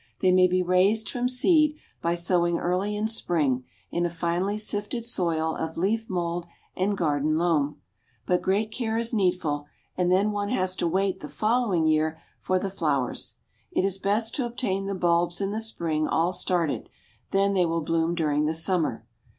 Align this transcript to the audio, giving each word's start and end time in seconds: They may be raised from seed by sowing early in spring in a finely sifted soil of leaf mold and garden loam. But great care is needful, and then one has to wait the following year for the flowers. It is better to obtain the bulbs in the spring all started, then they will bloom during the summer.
They 0.19 0.31
may 0.31 0.47
be 0.47 0.63
raised 0.63 1.11
from 1.11 1.29
seed 1.29 1.75
by 2.01 2.15
sowing 2.15 2.57
early 2.57 2.95
in 2.95 3.07
spring 3.07 3.65
in 3.91 4.03
a 4.03 4.09
finely 4.09 4.57
sifted 4.57 5.05
soil 5.05 5.55
of 5.55 5.77
leaf 5.77 6.09
mold 6.09 6.47
and 6.75 6.97
garden 6.97 7.37
loam. 7.37 7.79
But 8.25 8.41
great 8.41 8.71
care 8.71 8.97
is 8.97 9.13
needful, 9.13 9.67
and 9.95 10.11
then 10.11 10.31
one 10.31 10.49
has 10.49 10.75
to 10.77 10.87
wait 10.87 11.19
the 11.19 11.29
following 11.29 11.85
year 11.85 12.19
for 12.39 12.57
the 12.57 12.71
flowers. 12.71 13.35
It 13.71 13.85
is 13.85 13.99
better 13.99 14.31
to 14.37 14.45
obtain 14.47 14.87
the 14.87 14.95
bulbs 14.95 15.39
in 15.39 15.51
the 15.51 15.61
spring 15.61 16.07
all 16.07 16.31
started, 16.33 16.89
then 17.29 17.53
they 17.53 17.67
will 17.67 17.81
bloom 17.81 18.15
during 18.15 18.45
the 18.47 18.55
summer. 18.55 19.05